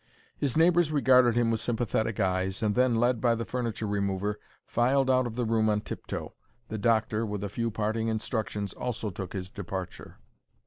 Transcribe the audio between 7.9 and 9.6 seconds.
instructions, also took his